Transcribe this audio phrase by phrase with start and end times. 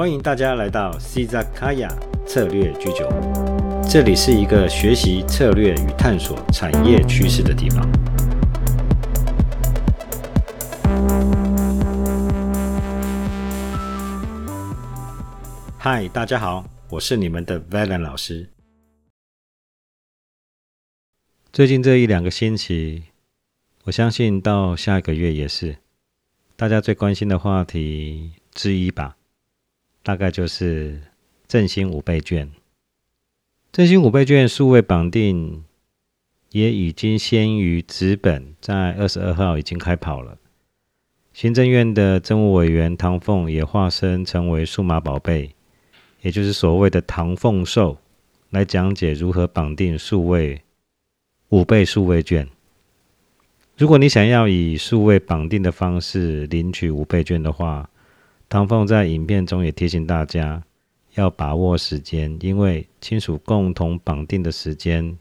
[0.00, 7.86] 欢迎大家来到 c z a k a y a 策略居酒屋，这里是一个学习策略与探索产业趋势的地方。
[15.78, 18.48] 嗨，大家好，我是你们的 Valen 老师。
[21.52, 23.02] 最近这一两个星期，
[23.84, 25.76] 我相信到下个月也是
[26.56, 29.18] 大家最关心的话题之一吧。
[30.02, 31.00] 大概就是
[31.46, 32.50] 振兴五倍券，
[33.70, 35.64] 振兴五倍券数位绑定
[36.50, 40.38] 也已经先于纸本，在二十二号已经开跑了。
[41.32, 45.54] 行政院的政务委员唐凤也化身成为数码宝贝，
[46.22, 47.98] 也就是所谓的唐凤兽，
[48.50, 50.62] 来讲解如何绑定数位
[51.50, 52.48] 五倍数位券。
[53.76, 57.88] 如果你想要以数位绑定的方式领取五倍券的话，
[58.50, 60.64] 唐凤在影片中也提醒大家
[61.14, 65.16] 要把握时间，因为亲属共同绑定的时间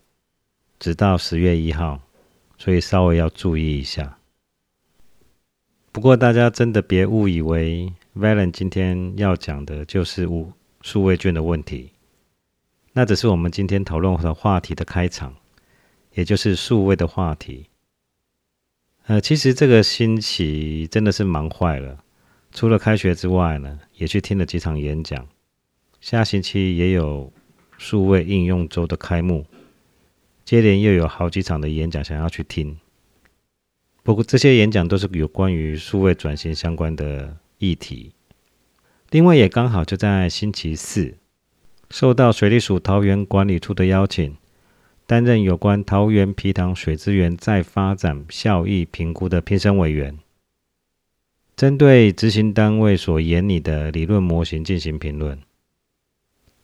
[0.79, 2.01] 直到十月一号，
[2.57, 4.17] 所以稍微要注意一下。
[5.91, 11.91] 不过大家真的别误以为 Valen 今天要讲的就是五数位券的问题，
[12.93, 15.35] 那只是我们今天讨论的话题的开场，
[16.15, 17.67] 也就是数位的话题。
[19.05, 22.03] 呃，其实这个星期真的是忙坏了。
[22.51, 25.27] 除了开学之外呢，也去听了几场演讲。
[26.01, 27.31] 下星期也有
[27.77, 29.45] 数位应用周的开幕，
[30.45, 32.77] 接连又有好几场的演讲想要去听。
[34.01, 38.13] 不过这些演讲都是有关于数位转型相关的议题。
[39.11, 41.17] 另外也刚好就在星期四，
[41.89, 44.37] 受到水利署桃园管理处的邀请，
[45.05, 50.17] 担任有关桃园皮塘水资源再发展效益评估的评审委员。
[51.59, 55.37] 针对执行单位所研拟的理论模型进行评论。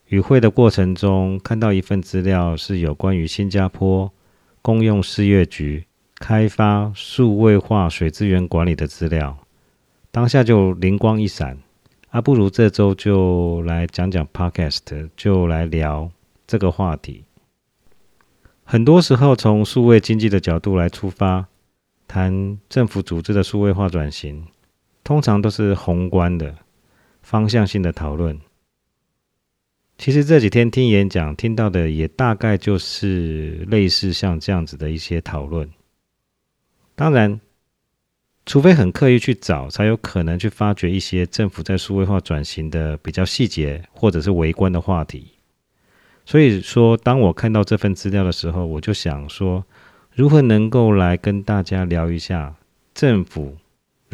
[0.08, 4.10] 与会的过程中，看到一份资料是有关于新加坡
[4.62, 5.84] 公用事业局
[6.16, 9.38] 开发数位化水资源管理的资料，
[10.12, 11.58] 当下就灵光一闪，
[12.12, 16.10] 啊，不如这周就来讲讲 Podcast，就来聊
[16.48, 17.26] 这个话题。
[18.64, 21.48] 很多时候，从数位经济的角度来出发，
[22.08, 24.46] 谈政府组织的数位化转型。
[25.06, 26.56] 通常都是宏观的、
[27.22, 28.38] 方向性的讨论。
[30.00, 35.70] 其实这几天听演讲听到的，也大概就是类似像这样子的一些讨论。
[36.96, 37.40] 当然，
[38.48, 45.28] 除非很刻意去找，才有可能去发掘一些政府在数位化转型的比较细节或者是微观的话题。
[46.26, 49.64] 所以说，当我看到这份资料的时候，我就想说，
[50.14, 52.56] 如何能够来跟大家聊一下
[52.96, 53.56] 政府。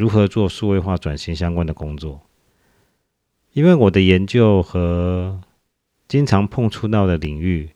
[0.02, 2.22] 如何做数位化转型相关的工作？
[3.52, 5.40] 因为我的研究和
[6.08, 7.70] 经常碰触到的领域，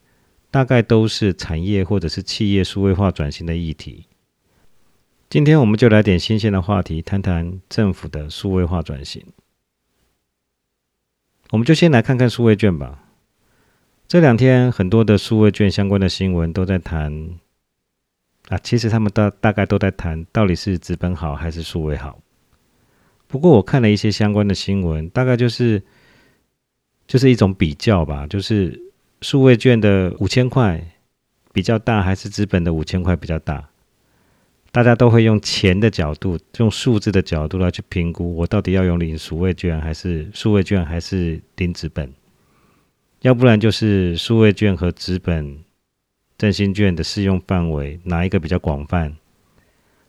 [0.51, 4.07] 大概都是产业或者是企业数位化转型的议题。
[5.31, 9.23] 今天我们就来点新鲜的话题，谈谈政府的数位化转型。
[11.51, 13.05] 我们就先来看看数位券吧。
[14.09, 17.39] 这两天很多的数位券相关的新闻都在谈。
[18.49, 22.21] 啊，其实他们大大概都在谈到底是纸本好还是数位好。
[23.27, 25.83] 不过我看了一些相关的新闻，大概就是
[27.09, 28.81] 就是一种比较吧，就是
[29.21, 30.81] 数位券的五千块
[31.53, 33.69] 比较大，还是纸本的五千块比较大？
[34.71, 42.13] 大家都会用钱的角度，用数字的角度来去评估，我到底要用领数位券还是数位券还是领纸本？
[43.23, 45.66] 要不然就是数位券和纸本。
[46.39, 49.17] 振兴券的适用范围哪一个比较广泛？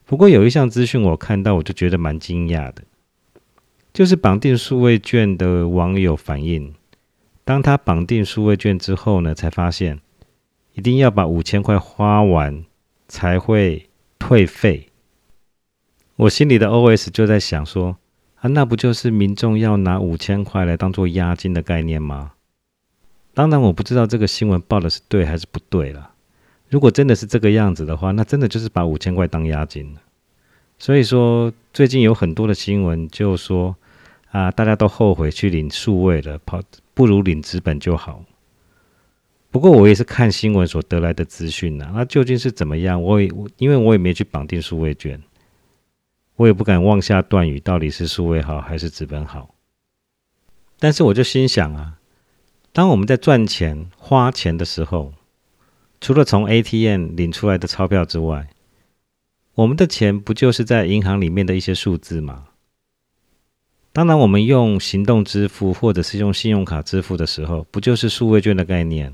[0.05, 2.83] 不过有一项资讯我看到，我就觉得蛮惊讶的，
[3.93, 6.73] 就是绑定数位券的网友反映，
[7.43, 9.99] 当他绑定数位券之后呢，才发现
[10.73, 12.63] 一定要把五千块花完
[13.07, 13.89] 才会
[14.19, 14.89] 退费。
[16.15, 17.97] 我心里的 OS 就在想说，
[18.35, 22.33] 啊，那不就是民众要拿五千块来当做押金的概念吗？
[23.33, 26.11] 当然我不知道这个新闻报的是对还是不对了。
[26.69, 30.01] 如果真的是这个样子的话，那真的就是把五千块当押金了。
[30.77, 33.75] 所以说，最近有很多的新闻就说
[34.31, 36.61] 啊，大家都后悔去领数位了，跑
[36.93, 38.23] 不如领纸本就好。
[39.49, 43.01] 不过我也是看新闻所得来的资讯呐，那究竟是怎么样？
[43.01, 45.19] 我也因为我也没去绑定数位券，
[46.35, 49.55] 我也不敢妄下断语，到底是数位好还是纸本好。
[50.79, 51.97] 但是我就心想啊，
[52.71, 55.13] 当我们在赚钱花钱的时候，
[55.99, 58.47] 除了从 ATM 领出来的钞票之外，
[59.55, 62.45] 我们的钱不就是在银行里面的一些数字吗？
[63.91, 69.11] 当然，我们用行动支付或者是用信用卡支付的时候，不就是数位券的概念？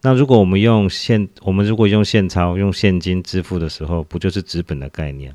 [0.00, 5.34] 那如果我们用现，我们如果用现钞、用现金支付的时候，不就是纸本的概念？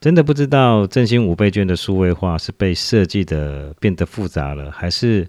[0.00, 5.26] 真的不知道振兴五倍券的数位化是被设计的变得复杂了，还是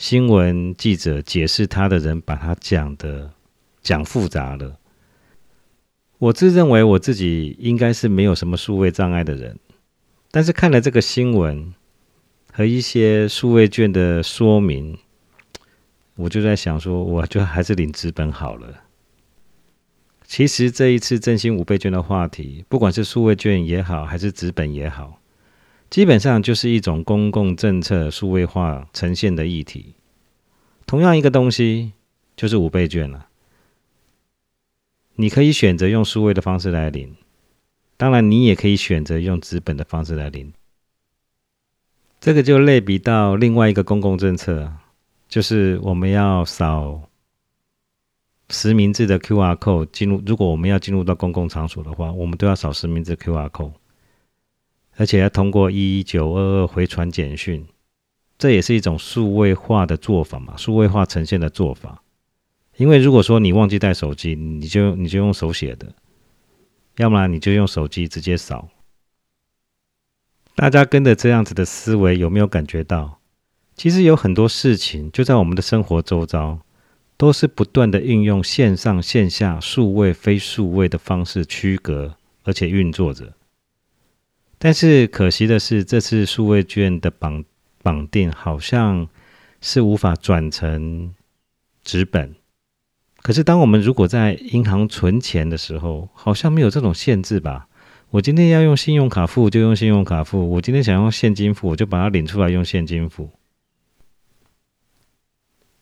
[0.00, 3.30] 新闻记者解释他的人把它讲的
[3.82, 4.78] 讲复杂了？
[6.16, 9.58] 我自认为我自己应该是没有什么数位障碍的人。
[10.30, 11.74] 但是看了这个新闻
[12.50, 14.96] 和一些数位卷的说明，
[16.16, 18.84] 我就在想说，我就还是领纸本好了。
[20.24, 25.19] 其实这一次振兴五倍券的话题，不管是数位券也好，还是纸本也好，
[25.90, 29.96] 基本上就是一种公共政策数位化呈现的议题。
[30.86, 31.92] 同样一个东西，
[32.36, 33.26] 就是五倍券了。
[35.16, 37.16] 你可以选择用数位的方式来领。
[37.96, 40.52] 当然，你也可以选择用纸本的方式来领。
[42.20, 44.72] 这个就类比到另外一个公共政策，
[45.28, 47.02] 就是我们要扫
[48.48, 50.22] 实名制的 Q R code 进入。
[50.24, 53.72] 如果我们要进入到公共场所的话，我们都要扫实名制 Q R code，
[55.00, 57.66] 而且要通过一一九二二回传简讯。
[58.36, 62.02] 这也是一种数位化的做法嘛，数位化呈现的做法。
[62.76, 65.90] 因为如果说你忘记带手机，你就你就用手写的。
[66.98, 68.68] 要不然你就用手机直接扫。
[70.54, 73.20] 大家跟着这样子的思维，有没有感觉到，
[73.74, 76.58] 其实有很多事情就在我们的生活周遭，
[77.16, 82.14] 都是不断的运用线上线下、数位非数位的方式区隔，
[82.44, 83.32] 而且运作着。
[84.62, 87.42] 但是可惜的是，这次数位券的绑
[87.82, 89.08] 绑定，好像
[89.62, 91.14] 是无法转成
[91.82, 92.34] 纸本。
[93.22, 97.68] 可是，当我们如果在银行存钱的时候，好像没有这种限制吧？
[98.10, 103.30] 我今天要用信用卡付，就用信用卡付；我今天想用现金付，我就把它领出来用现金付。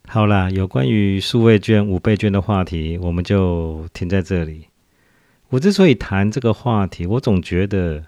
[0.06, 4.66] 好啦，有关于数位券、五倍券的话题，我们就停在这里。
[5.48, 8.04] 我之所以谈这个话题，我总觉得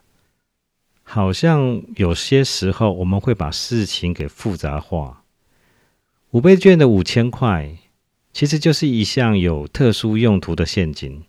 [1.10, 5.24] 好像有些时候我们会把事情给复杂化。
[6.30, 7.76] 五倍券的五千块。
[8.32, 11.24] 其实就是一项有特殊用途的现金，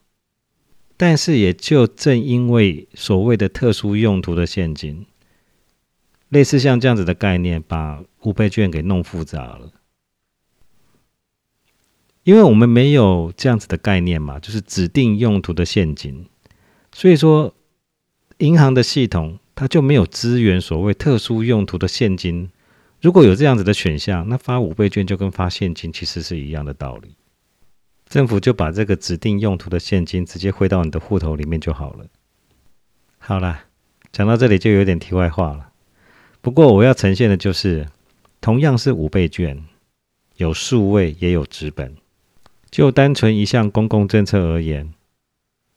[0.98, 5.08] 但是也就正因为所谓的特殊用途的现金，
[6.30, 9.72] 类似像这样子的概念，把五倍券给弄复杂了。
[12.24, 16.28] 因为我们没有这样子的概念嘛，就是指定用途的现金，
[16.94, 17.56] 所以说
[18.38, 22.50] 银行的系统它就没有资源所谓特殊用途的现金。
[23.00, 27.16] 如果有这样子的选项，那发五倍券就跟发现金其实是一样的道理。
[28.10, 32.08] 政府就把这个指定用途的现金直接汇到你的户头里面就好了。
[33.20, 33.66] 好了，
[34.12, 35.70] 讲到这里就有点题外话了。
[36.42, 37.88] 不过我要呈现的就是，
[38.42, 39.64] 同样是五倍券，
[40.38, 41.96] 有数位也有纸本。
[42.72, 44.92] 就单纯一项公共政策而言，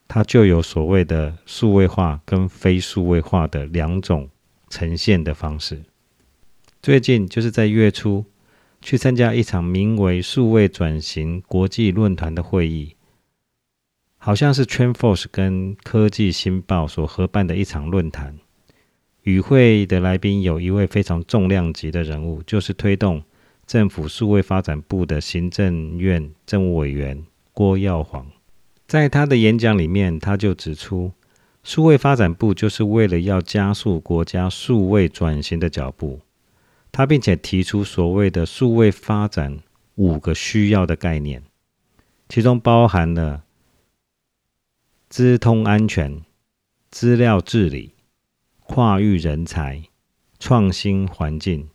[0.07, 4.29] 它就有所谓的数位化跟非数位化的两种
[4.69, 5.83] 呈现的方式。
[6.83, 8.25] 最近就是在月初
[8.83, 12.95] 去参加一场名为“数位转型国际论坛”的会议，
[14.19, 18.39] 好像是 TrendForce 跟科技新报所合办的一场论坛。
[19.23, 23.23] 与会的来宾有一位非常重量级的人物，就是推动
[23.67, 27.25] 政府数位发展部的行政院政务委员
[27.55, 28.27] 郭耀煌。
[28.87, 31.13] 在他的演讲里面，他就指出，
[31.63, 36.21] 数位发展部就是为了要加速国家数位转型的脚步。
[36.93, 39.59] 他并且提出所谓的数位发展
[39.97, 41.43] 五个需要的概念，
[42.29, 43.43] 其中包含了
[45.09, 46.23] 资通安全、
[46.91, 47.95] 资料治理、
[48.61, 49.83] 跨域人才、
[50.39, 51.69] 创新环境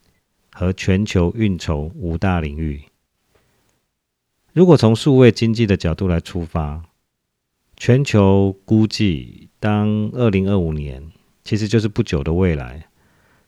[0.53, 2.83] 和全球运筹五大领域。
[4.53, 6.83] 如果从数位经济的角度来出发，
[7.79, 11.11] 全球估计当二零二五年，
[11.45, 12.85] 其实就是不久的未来。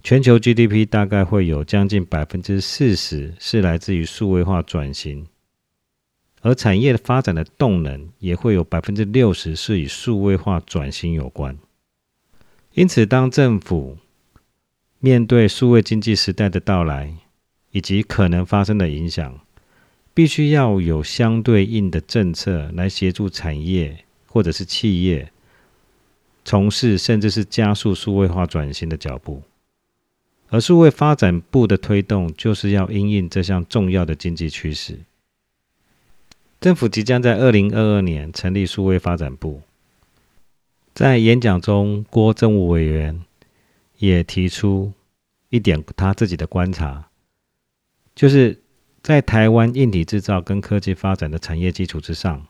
[0.01, 5.27] 全球 GDP 大概会有将近百分之四十是来自于数位化转型，
[6.39, 11.57] 而产业的发展的动能也会有百分之六十是与数位化转型有关。
[12.73, 13.97] 因此，当政府
[15.00, 17.13] 面对数位经济时代的到来
[17.71, 19.41] 以及可能发生的影响，
[20.13, 25.31] 必须要有相对应的政策来协助产业或者是企业
[26.43, 29.43] 从事甚至是加速数位化转型的脚步。
[30.50, 35.00] 而数位发展部的推动，就是要因应这项重要的经济趋势。
[36.59, 39.61] 政府即将在二零二二年成立数位发展部。
[40.93, 43.23] 在演讲中，郭政务委员
[43.97, 44.91] 也提出
[45.50, 47.07] 一点他自己的观察，
[48.13, 48.59] 就是
[49.01, 52.45] 在台湾硬体制造跟科技发展的产业基础之上，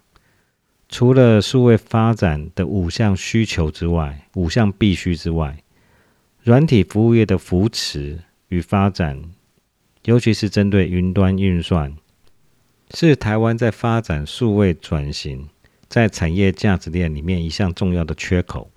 [0.91, 5.63] 除了数位发展的五项需求之外，五项必须之外，
[6.43, 8.19] 软体服务业的扶持
[8.49, 9.23] 与发展，
[10.03, 11.95] 尤其是针对云端运算，
[12.93, 15.47] 是台湾在发展数位转型
[15.87, 18.69] 在产业价值链里面一项重要的缺口。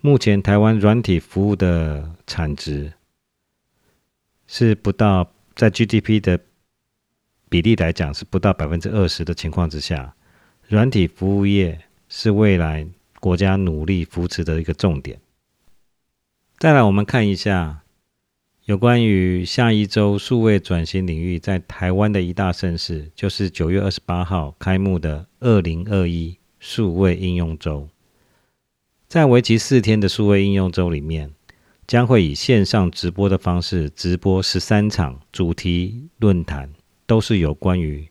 [0.00, 2.94] 目前台湾软体服务的产值
[4.46, 6.40] 是不到，在 GDP 的
[7.50, 10.14] 比例来讲是不到百分之二十的情况之下，
[10.68, 12.86] 软体服务业是未来
[13.20, 15.18] 国家努力扶持的一个重点。
[16.58, 17.80] 再来，我们看一下
[18.66, 27.88] 有关于下一周数位转型领域在台湾的一大盛事，就是九月二十八号开幕的二零二一数位应用周。
[29.08, 31.30] 在为期四天的数位应用周里面，
[31.86, 36.70] 将会以线上直播的方式直播十三场主题论坛，
[37.06, 38.06] 都是有关于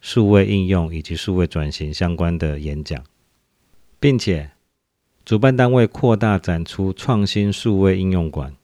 [0.00, 3.02] 数位应用以及数位转型相关的演讲，
[3.98, 4.50] 并且
[5.24, 8.54] 主办单位扩大展出创新数位应用馆，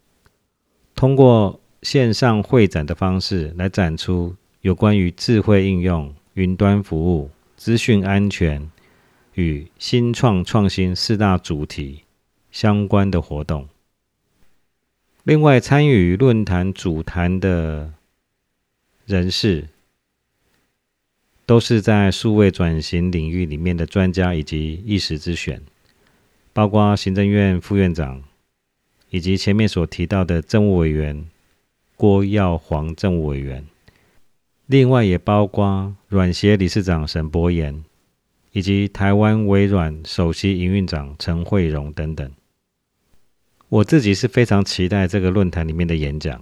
[0.94, 8.70] 通过线上会展的方式来展出有关于智慧应用、云端服务、资讯安全。
[9.36, 12.04] 与新创创新四大主题
[12.52, 13.68] 相关的活动。
[15.24, 17.92] 另外，参与论坛主谈的
[19.06, 19.66] 人士，
[21.46, 25.62] 都是在数位转型领域里面的专家以及一时之选，
[26.52, 28.22] 包括行政院副院长，
[29.10, 31.26] 以及前面所提到的政务委员
[31.96, 33.64] 郭耀煌政务委员，
[34.66, 37.84] 另外也包括软协理事长沈博言。
[38.56, 42.30] 以及台湾微软首席营运长陈慧荣等等，
[43.68, 46.40] 我自己是非常期待这个论坛里面的演讲。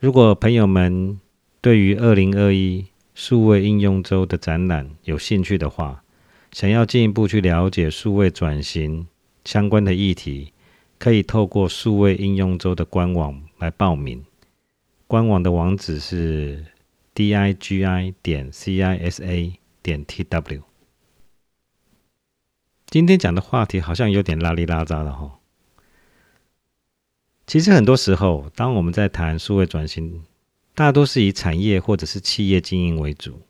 [0.00, 1.20] 如果朋友们
[1.60, 2.86] 对于二零二一
[3.16, 6.02] 数位应用周的展览有兴趣的话，
[6.52, 9.08] 想要进一步去了解数位转型
[9.42, 10.52] 相关的议题，
[10.98, 14.22] 可以透过数位应用周的官网来报名。
[15.06, 16.66] 官网的网址是
[17.14, 20.62] d i g i 点 c i s a 点 t w。
[22.84, 25.38] 今天讲的话题好像有点拉里拉扎的哈。
[27.46, 30.22] 其实很多时候，当我们在谈数位转型，
[30.76, 33.40] 大多是以产业或者是企业经营为主，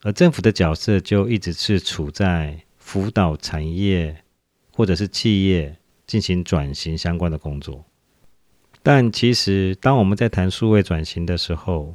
[0.00, 4.24] 而政府的角色就一直是处在辅导产业
[4.72, 7.84] 或者是企业进行转型相关的工作。
[8.82, 11.94] 但其实，当我们在谈数位转型的时候，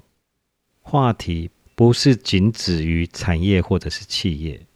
[0.84, 4.68] 话题不是仅止于产业或者是企业。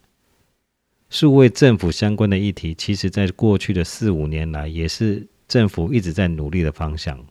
[1.12, 7.24] 数位政府相关的议题，其实在过去的四五年来，也是政府一直在努力的方向。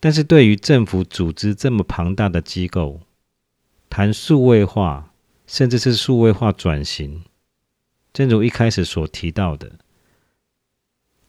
[0.00, 3.02] 但是对于政府组织这么庞大的机构，
[3.88, 5.12] 谈数位化，
[5.46, 7.22] 甚至是数位化转型，
[8.12, 9.72] 正如一开始所提到的，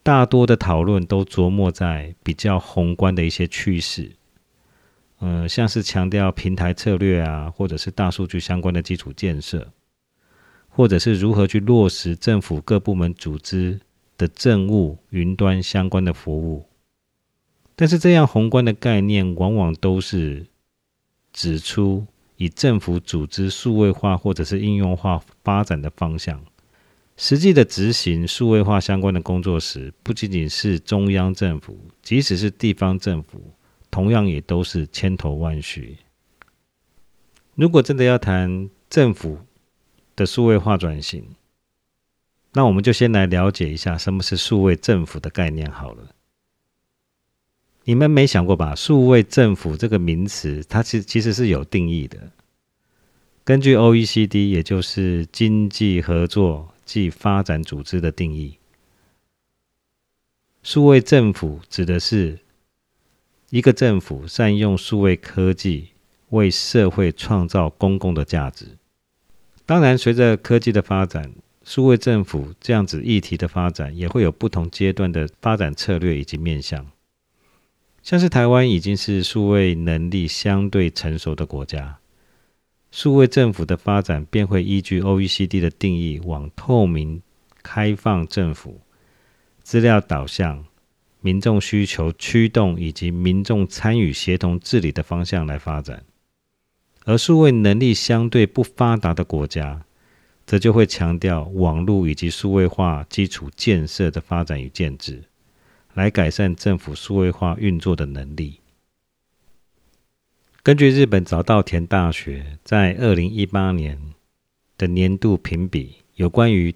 [0.01, 4.13] 大多的讨论都琢磨在比较宏观的一些趋势，
[5.20, 9.72] 嗯，像是强调平台策略啊，或者是大数据相关的基础建设。
[10.74, 13.78] 或者是如何去落实政府各部门组织
[14.18, 16.66] 的政务云端相关的服务，
[17.75, 20.46] 但是这样宏观的概念往往都是
[21.34, 22.06] 指出
[22.38, 26.44] 以政府组织数位化或者是应用化发展的方向，
[27.18, 33.42] 实际的执行数位化相关的工作时，不仅仅是中央政府，即使是地方政府，
[33.90, 35.98] 同样也都是千头万绪。
[37.56, 39.40] 如果真的要谈政府，
[40.16, 41.24] 的数位化转型，
[42.54, 46.16] 那我们就先来了解一下什么是数位政府的概念好了。
[47.83, 48.75] 你们没想过吧？
[48.75, 52.31] 数位政府这个名词，它其实其实是有定义的。
[53.43, 58.57] 根据 OECD，也就是经济合作暨发展组织的定义，
[60.61, 62.38] 数位政府指的是
[63.50, 65.89] 一个政府善用数位科技，
[66.29, 68.77] 为社会创造公共的价值。
[69.65, 71.31] 当然，随着科技的发展，
[71.63, 76.85] 数位政府这样子议题的发展，也会有不同阶段的发展策略以及面向。
[78.03, 82.00] 像是台湾已经是数位能力相对成熟的国家，
[82.91, 87.22] 数位政府的发展便会依据 OECD 的定义，往透明、
[87.62, 88.81] 开放政府、
[89.62, 90.65] 资料导向、
[91.22, 96.03] 民众需求驱动以及民众参与协同治理的方向来发展。
[97.05, 99.84] 而数位能力相对不发达的国家，
[100.46, 105.24] 则就会强调网络以及数位化基础建设的发展与建制，
[105.93, 108.60] 来改善政府数位化运作的能力。
[110.63, 114.13] 根据日本早稻田大学在二零一八年
[114.77, 116.75] 的年度评比，有关于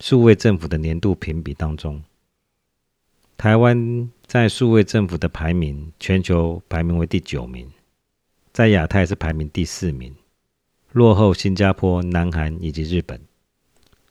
[0.00, 2.02] 数位政府的年度评比当中，
[3.36, 7.68] 台湾在数位政府的排名，全球排名为第九名，
[8.52, 10.14] 在亚太是排名第四名，
[10.92, 13.20] 落后新加坡、南韩以及日本。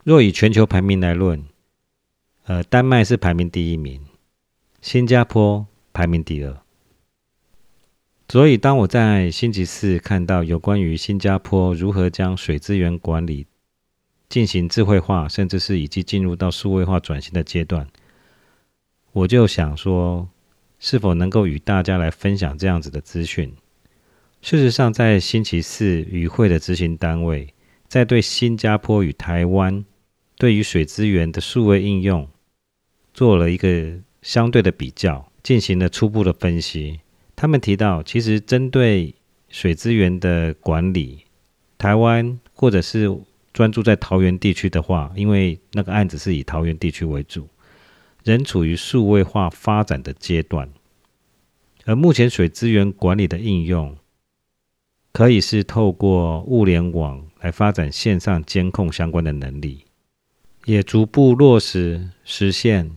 [0.04, 1.46] 若以全球排名来论，
[2.48, 4.02] 呃，丹麦是排名第一名，
[4.80, 6.58] 新加坡排名第二。
[8.30, 13.48] 所以，当我在星期四看到有关于新加坡如何将水资源管理
[14.30, 17.86] 进行智慧化，甚至是已经进入到数位化转型的阶段，
[19.12, 20.30] 我就想说，
[20.80, 23.54] 是否能够与大家来分享这样子的资讯？
[24.42, 27.54] 事实上，在星期四与会的执行单位
[27.90, 29.84] 在对新加坡与台湾
[30.38, 32.26] 对于水资源的数位应用。
[33.18, 37.00] 做了一个相对的比较，进行了初步的分析。
[37.36, 39.16] 他们提到，其实针对
[39.50, 41.24] 水资源的管理，
[41.80, 43.12] 台湾或者是
[43.52, 47.48] 专注在桃园地区的话，因为那个案子是以桃园地区为主，
[48.24, 50.70] 仍处于数位化发展的阶段。
[51.86, 53.98] 而目前水资源管理的应用，
[55.12, 59.86] 可以是透过物联网来发展线上监控相关的能力，
[60.66, 62.96] 也逐步落实实现。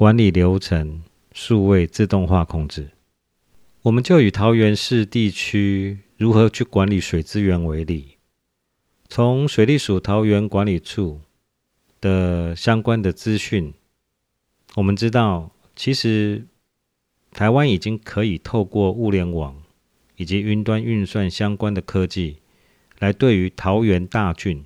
[0.00, 2.92] 管理流程数位自动化控制，
[3.82, 8.16] 我们就以桃园市地区如何去管理水资源为例。
[9.10, 11.20] 从水利署桃园管理处
[12.00, 13.74] 的相关的资讯，
[14.76, 16.46] 我们知道，其实
[17.32, 19.62] 台湾已经可以透过物联网
[20.16, 22.38] 以及云端运算相关的科技，
[23.00, 24.64] 来对于桃园大郡。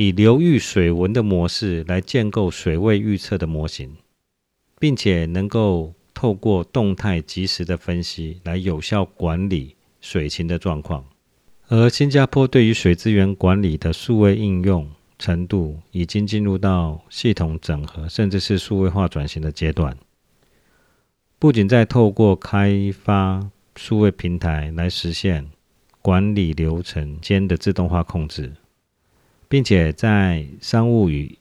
[0.00, 3.96] 以流域水文的模式来建构水位预测的模型，
[4.78, 11.04] 并且能够透过动态及时的分析来有效管理水情的状况。
[11.68, 19.94] 而新加坡对于水资源管理的数位应用程度，已经进入到系统整合甚至是数位化转型的阶段。
[21.38, 25.50] 不仅在透过开发数位平台来实现
[26.00, 28.54] 管理流程间的自动化控制。
[29.50, 31.36] 并且在商务与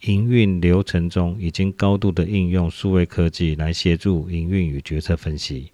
[0.00, 5.70] 营运流程中，已经高度的应用数位科技来协助营运与决策分析。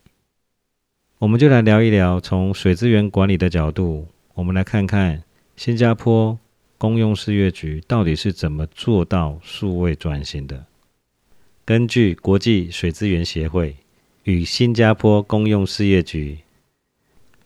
[1.16, 5.22] 我们就来聊一聊，从水资源管理的角度，我们来看看
[5.56, 6.38] 新加坡
[6.76, 10.66] 公用事业局到底是怎么做到数位转型的。
[11.64, 13.76] 根据国际水资源协会
[14.24, 16.40] 与新加坡公用事业局。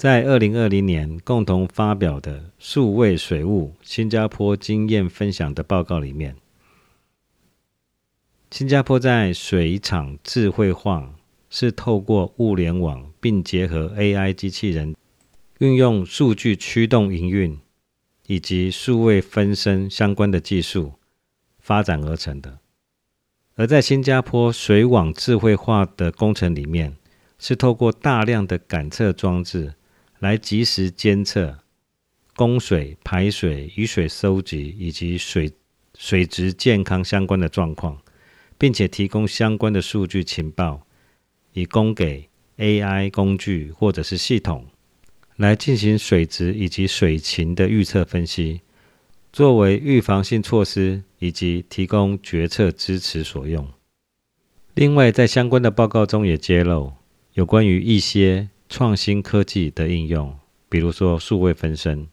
[0.00, 6.36] 在二零二零年共同发表的数位水务新加坡经验分享的报告里面，
[8.50, 11.16] 新加坡在水厂智慧化
[11.50, 14.96] 是透过物联网并结合 AI 机器人，
[15.58, 17.58] 运用数据驱动营运
[18.26, 20.94] 以及数位分身相关的技术
[21.58, 22.60] 发展而成的。
[23.54, 26.96] 而在新加坡水网智慧化的工程里面，
[27.38, 29.74] 是透过大量的感测装置。
[30.20, 31.59] 来及时监测
[32.37, 35.50] 供水、排水、雨水收集以及水
[35.94, 37.98] 水质健康相关的状况，
[38.56, 40.87] 并且提供相关的数据情报，
[41.54, 42.28] 以供给
[42.59, 44.66] AI 工具或者是系统
[45.37, 48.61] 来进行水质以及水情的预测分析，
[49.33, 53.66] 作为预防性措施以及提供决策支持所用。
[54.74, 56.92] 另外，在相关的报告中也揭露
[57.33, 58.50] 有关于一些。
[58.70, 62.06] 创新科技的应用，比如说数位分身。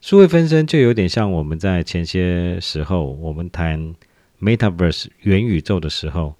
[0.00, 3.96] 数位分身就有点像我们在前些时候我们谈
[4.40, 6.36] Metaverse 元宇宙的时候，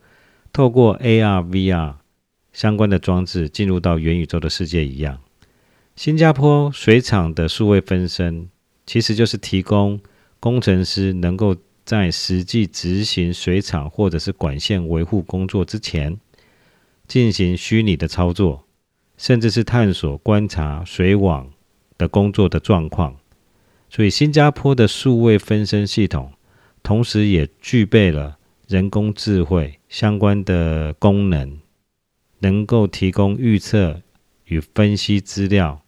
[0.53, 1.97] 透过 AR、VR
[2.53, 5.19] 相关的装置进入到元宇宙的世界一样。
[5.97, 8.49] 新加坡水厂的数位分身，
[8.87, 10.01] 其实就是提供
[10.39, 16.21] 工程师能够在实际执行水厂或者是管线维护工作之前，
[17.09, 18.65] 进行虚拟的操作。
[19.23, 21.49] 甚至是探索、观察水网
[21.97, 23.17] 的工作的状况，
[23.89, 26.33] 所以新加坡的数位分身系统，
[26.83, 31.61] 同时也具备了人工智慧相关的功能，
[32.41, 34.03] 能够提供预测
[34.47, 35.83] 与分析资料，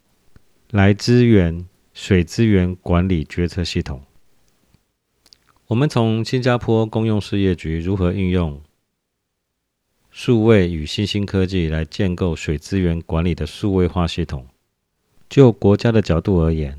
[0.70, 4.02] 来支援水资源管理决策系统。
[5.66, 8.62] 我们从新加坡公用事业局如何运用？
[10.16, 14.46] 数位与新兴科技来建构水资源管理的数位化系统。
[15.28, 16.78] 就国家的角度而言，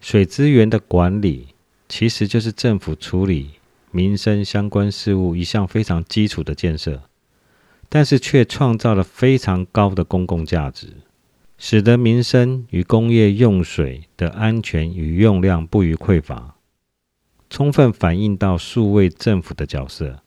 [0.00, 1.48] 水资源的管理
[1.86, 3.50] 其实就是政府处理
[3.90, 7.02] 民生相关事务一项非常基础的建设，
[7.90, 10.94] 但是却创造了非常高的公共价值，
[11.58, 16.56] 使得民生与工业用水的安全与用量不予匮乏，
[17.50, 20.22] 充分反映到数位政府的角色。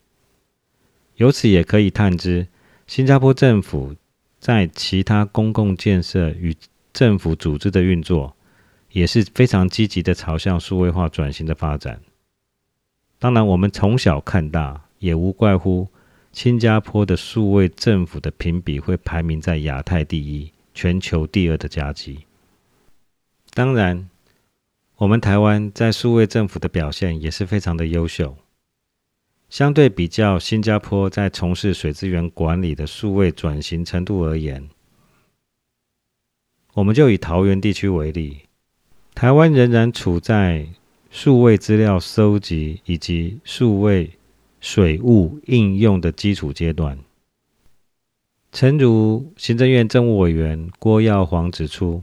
[1.15, 2.47] 由此也可以探知，
[2.87, 3.95] 新加坡政府
[4.39, 6.55] 在其他公共建设与
[6.91, 8.35] 政府组织的运作。
[8.93, 11.99] 也是非常积极的朝向数位化转型的发展。
[13.17, 15.87] 当然，我们从小看大，也无怪乎
[16.31, 22.19] 新加坡的数位政府的评比会排名在亚太第一、全球第二的佳绩。
[23.55, 24.07] 当然，
[24.97, 28.37] 我们台湾在数位政府的表现也是非常的优秀。
[29.53, 34.67] 相对比较新加坡在从事水资源管理的数位转型程度而言，
[36.73, 38.39] 我们就以桃园地区为例。
[39.13, 40.67] 台湾仍然处在
[41.11, 44.17] 数位资料收集以及数位
[44.59, 46.97] 水务应用的基础阶段。
[48.51, 52.01] 诚如行政院政务委员郭耀煌指出，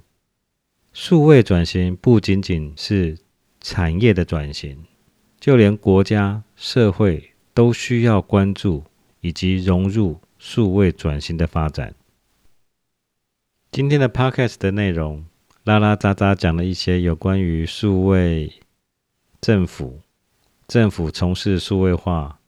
[0.93, 3.19] 数位转型不仅仅是
[3.61, 4.85] 产业的转型，
[5.41, 8.85] 就连国家社会都需要关注
[9.21, 11.95] 以及融入数位转型的发展。
[13.71, 15.25] 今天的 Podcast 的内容。
[15.65, 18.51] 拉拉杂杂讲了一些有关于数位
[19.43, 20.01] 政府、
[20.67, 22.41] 政府从事数位化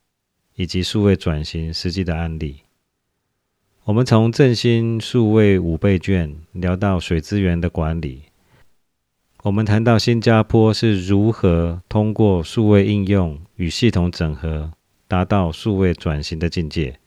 [0.55, 2.63] 以及数位转型实际的案例。
[3.85, 8.23] 我们从振兴数位五倍券聊到水资源的管理，
[9.43, 14.73] 我们谈到新加坡是如何通过数位应用与系统整合，
[15.13, 16.99] 达到数位转型的境界，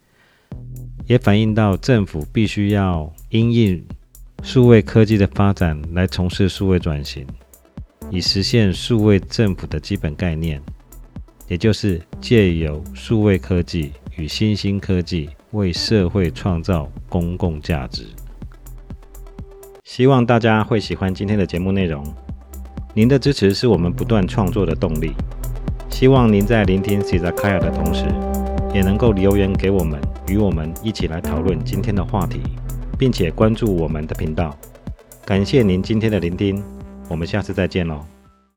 [1.07, 3.83] 也反映到政府必须要因应。
[4.43, 7.25] 数位科技的发展来从事数位转型，
[8.11, 10.61] 以实现数位政府的基本概念，
[11.47, 18.05] 也就是借由数位科技与新兴科技为社会创造公共价值。
[19.83, 22.05] 希望大家会喜欢今天的节目内容。
[22.93, 25.11] 您的支持是我们不断创作的动力。
[25.95, 28.03] 希望您在聆听 c i z a k a y a 的同时，
[28.73, 32.41] 也能够留言给我们，与我们一起来讨论今天的话题。
[32.99, 34.53] 并且关注我们的频道，
[35.25, 36.61] 感谢您今天的聆听，
[37.07, 38.14] 我们下次再见喽。